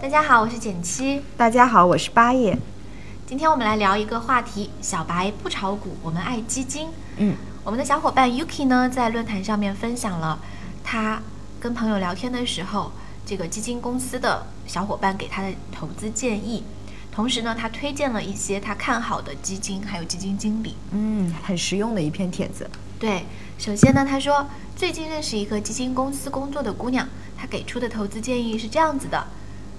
[0.00, 1.22] 大家好，我是简七。
[1.38, 2.56] 大家好，我是八叶。
[3.26, 6.88] 今天我们来聊一个话题：小白不炒股，我们爱基金。
[7.16, 10.38] 嗯，我们的小伙伴 Yuki 呢，在论坛上面分享了
[10.84, 11.22] 他
[11.58, 12.92] 跟朋友聊天的时候，
[13.24, 16.62] 这个基金公司的小伙伴给他的投资建议。
[17.10, 20.76] 同时呢，他推荐了一些他看好的基金，还有基金经理。
[20.90, 22.68] 嗯，很实用的一篇帖子。
[22.98, 23.24] 对，
[23.58, 29.26] 首先呢，他说最近认识一个基金公司工作的姑娘，她给出的投资建议是这样子的：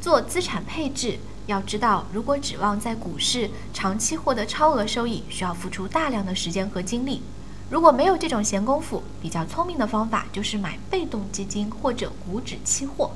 [0.00, 7.22] 做资产配置，要知道如果指望在股市长期获得超额收益，需要付出大量的时间和精力。
[7.70, 13.10] 如果没有这种闲工夫，比较聪明的方法就是买被动基金或者股指期货。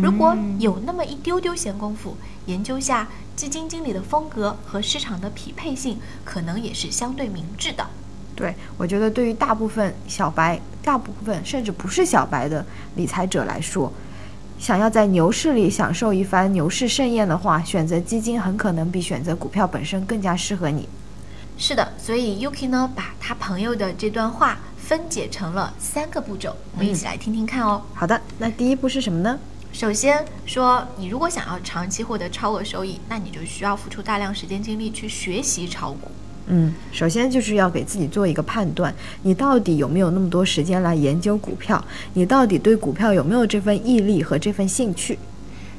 [0.00, 7.84] 如果有那么一丢丢闲工夫，研究下基金经理的风格和市场的匹配性，可能也是相对明智的。
[8.36, 13.92] 对，我觉得对于大部分小白，大部分甚至不是小白的理财者来说，
[14.62, 20.88] 想要在牛市里享受一番牛市盛宴的话，选择基金很可能比选择股票本身更加适合你。
[21.58, 27.82] 是的，所以 Yuki 呢，把他朋友的这段话分解成了三个步骤，我们一起来听听看哦。
[27.92, 29.36] 好的，那第一步是什么呢？
[29.72, 36.08] 首先说，你如果想要长期获得超额收益，那你就需要付出大量时间精力去学习炒股。
[36.46, 41.82] 嗯，首先就是要给自己做一个判断，你到底有没有那么多时间来研究股票？
[42.14, 45.18] 你到底对股票有没有这份毅力和这份兴趣？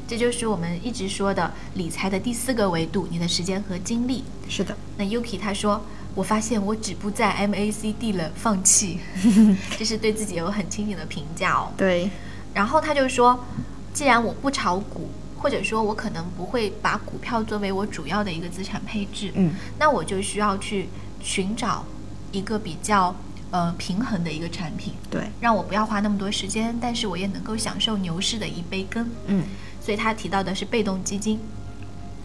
[0.07, 4.23] 这就是我们一直说的理财的第四个维度，你的时间和精力。
[4.49, 5.81] 是的，那 Yuki 他说，
[6.13, 8.99] 我发现我止步在 MACD 了，放弃，
[9.79, 11.71] 这是对自己有很清醒的评价哦。
[11.77, 12.09] 对，
[12.53, 13.45] 然后他就说，
[13.93, 15.09] 既然我不炒股，
[15.43, 20.87] 或者说我可能不会把股票作为我主要的一个资产配置，嗯，那我就需要去
[21.21, 21.85] 寻找
[22.31, 23.13] 一个比较
[23.51, 29.05] 呃平衡的一个产品，对，让我不要花那么多时间，但是我也能够享受牛市的一杯羹。
[29.27, 29.43] 嗯，
[29.81, 31.37] 所以他提到的是被动基金，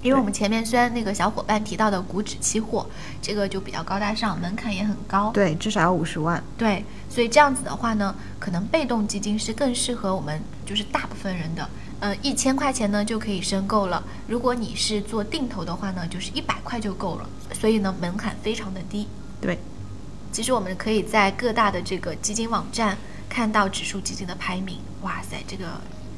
[0.01, 2.87] 因为我们前面虽然那个小伙伴提到的股指期货，
[3.21, 6.41] 这个就比较高大上，门槛也很高，对，至少要五十万。
[6.57, 11.69] 对，所以这样子的话呢，可能被动基金是更适合我们，就是大部分人的。
[12.01, 14.03] 呃，一千块钱呢就可以申购了。
[14.29, 17.29] 如果你是做定投的话呢，就是一百块就够了。
[17.53, 19.09] 所以呢，门槛非常的低。
[19.41, 19.59] 对，
[20.31, 22.97] 其实我们可以在各大的这个基金网站
[23.29, 24.79] 看到指数基金的排名。
[25.03, 25.65] 哇塞，这个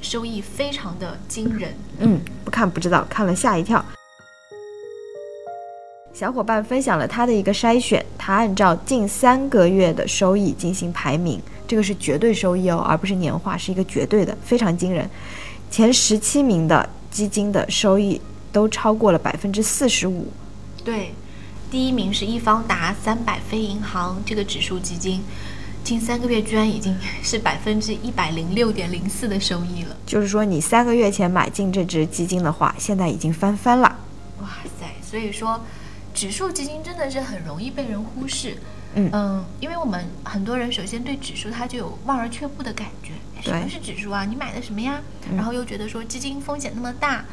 [0.03, 1.75] 收益非常的惊人。
[1.99, 3.83] 嗯，不看不知道，看了吓一跳。
[6.13, 15.09] 小伙伴分享了他的一个筛选，他按照近三个月的收益进行排名，这个是绝对收益哦，而不是年化，是一个绝对的，非常惊人。
[15.71, 18.21] 前十七名的基金的收益
[18.53, 20.33] 都超过了百分之四十五。
[20.85, 21.15] 对，
[21.71, 25.23] 第一名是易方达三百非银行这个指数基金，
[25.85, 29.97] 近三个月居然已经 是百分之一百零六点零四的收益了。
[30.05, 33.97] 就是说，你三个月前买进这只基金的话，现在已经翻番了。
[34.41, 34.49] 哇
[34.81, 34.87] 塞！
[35.09, 35.61] 所以说，
[36.13, 38.57] 指数基金真的是很容易被人忽视。
[38.93, 43.13] 嗯因为我们很多人首先对指数它就有望而却步的感觉。
[43.43, 44.25] 什么是指数啊？
[44.25, 45.01] 你买的什么呀？
[45.35, 47.25] 然后又觉得说基金风险那么大，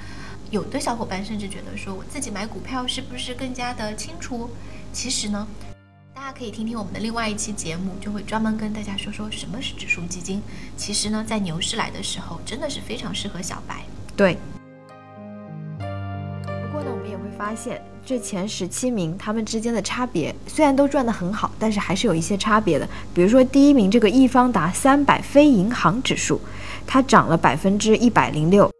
[0.50, 4.50] 有的小伙伴甚至觉得说我自己买股票是不是更加的清楚？
[4.94, 5.47] 其实呢，
[6.13, 10.41] 大家可以听听我们的另外一期节目，就会专门跟大家说说什么是指数基金。
[10.75, 13.84] 其实呢，在牛市来的时候，真的是非常适合小白。
[14.16, 14.38] 对。
[17.37, 22.87] 发现这前十七名他们之间的差别，虽然都赚得很好，但是还是有一些差别的。
[23.13, 26.41] 比如说第一名这个易方达三百非银行指数，
[26.88, 28.71] 它涨了百分之一百零六。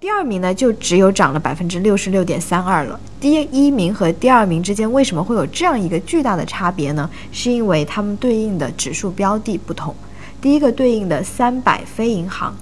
[0.00, 2.98] 第二名呢，就只有涨了百分之六十六点三二了。
[3.20, 7.08] 第一名和第二名之间为什么会有这样一个巨大的差别呢？
[7.30, 9.94] 是因为他们对应的指数标的不同。
[10.42, 12.54] 第一个对应的三百非银行，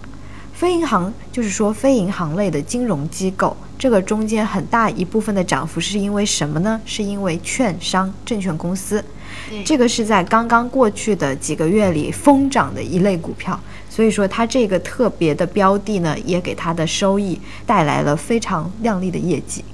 [0.62, 6.80] 非银行就是说非银行类的金融机构，这个中间很大一部分的涨幅是因为什么呢？
[6.86, 9.04] 是因为券商、证券公司，
[9.64, 13.58] 这个是在刚刚过去的几个月里疯涨的一类股票。
[13.90, 19.64] 所以说，它这个特别的标的呢，也给它的收益带来了非常亮丽的业绩。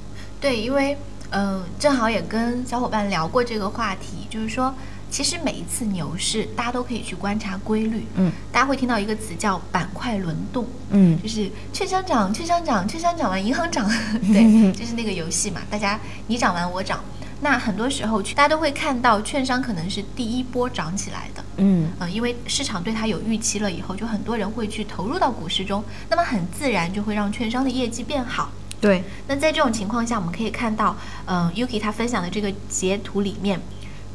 [0.41, 0.97] 对，因为
[1.29, 4.75] 嗯、呃正好也跟小伙伴聊过这个话题，就是说
[5.11, 8.07] 其实每一次牛市，大家都可以去观察规律。
[8.17, 11.21] 嗯，大家会听到一个词叫板块轮动，嗯。
[11.23, 13.89] 就是券商涨，券商涨，券商涨完银行涨，
[14.33, 17.03] 对，就是那个游戏嘛，大家你涨完我涨。
[17.41, 21.89] 那很多时候，大家都会看到券商可能是第一波涨起来的，嗯。
[22.01, 28.51] 嗯，因为市场对它有预期了以后，就很多人会去投入到股市中，那么很自然就会让券商的业绩变好。
[28.81, 30.97] 对，那在这种情况下，我们可以看到，
[31.27, 33.61] 嗯、y u k i 他分享的这个截图里面，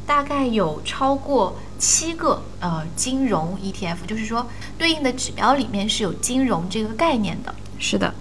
[0.05, 4.45] 大概有超过七个呃金融 ETF，就是说
[4.77, 7.53] 对应的指标里面是有金融这个概念的。
[7.79, 8.13] 是的。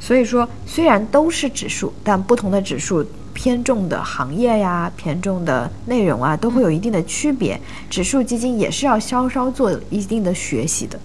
[0.00, 3.04] 所以说，虽然都是指数，但不同的指数
[3.34, 7.60] 偏重的行业呀、偏重的内容啊，都会有一定的区别。
[7.90, 10.98] 指数基金也是要稍稍做一定的学习的。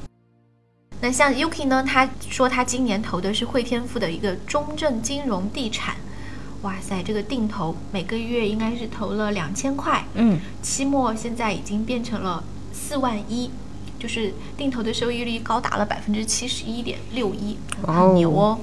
[1.02, 5.98] 那像 Yuki 呢，他说他今年投的是汇添富的一个中证金融地产，
[6.66, 13.52] 哇塞，这个定投每个月应该是投了两千块，嗯，期末现在已经变成了四万一，
[14.00, 18.58] 就是定投的收益率高达了百分之七十一点六一，很牛哦。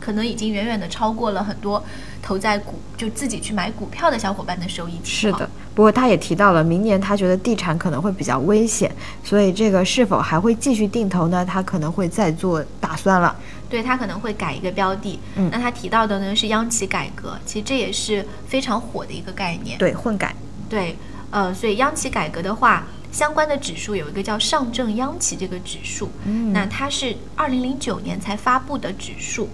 [0.00, 1.84] 可能已经远远的超过了很多
[2.22, 5.04] 投在股就自己去买股票的小伙伴的收益情。
[5.04, 5.46] 是的。
[5.74, 8.90] 不过他也提到了，明年他觉得地产可能会比较危险，
[9.22, 11.44] 所以这个是否还会继续定投呢？
[11.44, 13.36] 他可能会再做打算了。
[13.70, 15.18] 对他可能会改一个标的。
[15.36, 19.78] 嗯那他提到的呢是央企改革，其实这也是非常火的一个概念。
[19.78, 20.34] 对，混改。
[20.68, 20.96] 对，
[21.30, 29.48] 呃，所以央企改革的话，相关的指数有一个叫上证央企这个指数，嗯那它是二零零九年才发布的指数，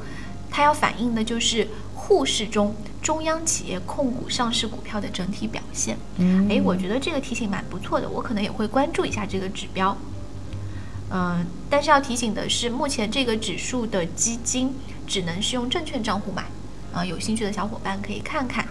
[0.51, 5.97] 它要反映的就是沪市中中央企业控股上市股票的整体表现。
[6.19, 9.97] 嗯诶，我觉得这个提醒蛮不错的，我可能也会关注一下这个指标。
[11.11, 14.75] 嗯、但是要提醒的是，目前这个指数的基金
[15.07, 16.45] 只能是用证券账户买，
[16.93, 18.67] 啊、有兴趣的小伙伴可以看看。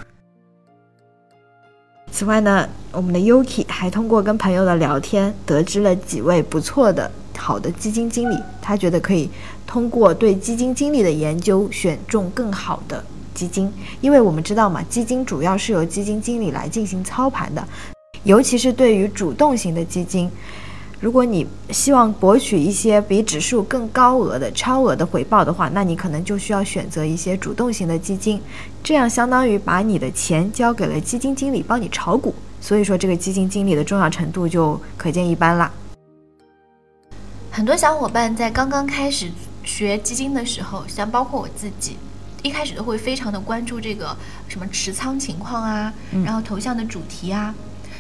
[2.12, 9.30] 此外呢，我们的 Yuki 还通过跟朋友的聊天，得知了几位不错的好的基金经理，他觉得可以
[9.66, 13.04] 通过对基金经理的研究，选中更好的
[13.34, 13.72] 基金。
[14.02, 17.66] 因为我们知道嘛，基金主要是由基金经理来进行操盘的，
[18.24, 20.30] 尤其是对于主动型的基金。
[21.00, 28.42] 如果你希望博取一些比指数更高额的超额的回报的话，那你可能就需要选择一些主动型的基金，
[28.82, 35.72] 这样相当于把你的钱交给了基金经理帮你炒股，所以说这个基金经理的重要程度就可见一斑啦。
[37.52, 39.30] 很多小伙伴在刚刚开始
[39.64, 41.98] 学基金的时候，像包括我自己，
[42.42, 44.16] 一开始都会非常的关注这个
[44.48, 45.94] 什么持仓情况啊，
[46.24, 47.54] 然后头像的主题啊。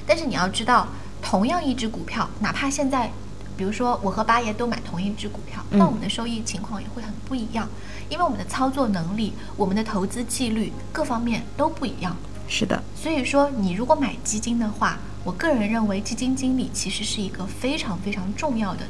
[0.07, 0.87] 但是你要知道，
[1.25, 3.11] 同样一只股票，哪怕现在，
[3.57, 7.67] 比如说我和八爷都买同一只股票，嗯那我们的收益情况也会很不一样，
[8.09, 12.15] 因为我们的操作能力、我们的投资纪律各方面都不一样。
[12.47, 18.85] 是的，所以说，你如果买基金的话，我个人认为基金经理其实是一个非常非常重要的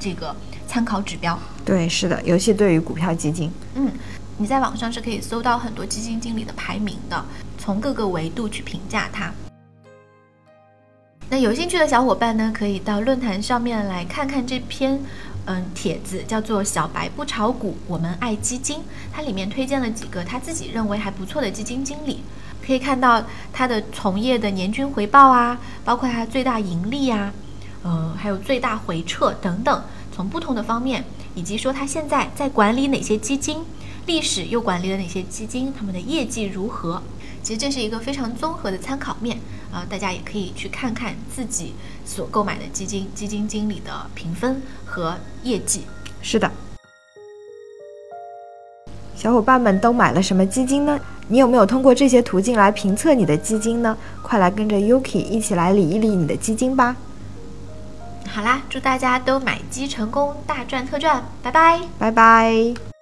[0.00, 0.34] 这个
[0.66, 1.38] 参考指标。
[1.64, 3.92] 对，是的，尤其对于股票基金，嗯，
[4.38, 7.24] 你在网上是可以搜到很多基金经理的排名的，
[7.56, 9.32] 从各个维度去评价它。
[11.28, 15.00] 那有兴趣的小伙伴呢，可以到论坛上面来看看这篇
[15.46, 18.78] 嗯帖子，叫做“小白不炒股，我们爱基金”。
[19.12, 22.20] 它里面推荐了几个他自己认为还不错的基金经理，
[22.64, 27.32] 可以看到他的从业的年均回报啊，包括他最大盈利啊，
[27.82, 29.82] 呃、还有最大回撤等等，
[30.14, 33.58] 从不同的方面，以及说他现在在管理哪些基金，
[34.06, 37.02] 历史又管理了哪些基金，他们的业绩如何。
[37.42, 39.38] 其实这是一个非常综合的参考面
[39.72, 45.82] 啊、大家也可以去看看自己所购买的基金基金经理的评分和业绩。
[46.22, 46.50] 是的。
[49.14, 50.98] 小伙伴们都买了什么基金呢？
[51.28, 53.96] 你有没有通过这些途径来评测你的基金呢？
[54.22, 56.96] 快来跟着 Yuki 一起来理一理你的基金吧！
[58.28, 61.80] 好啦，祝大家都买基成功，大赚特赚，拜拜。
[61.98, 62.95] 拜拜。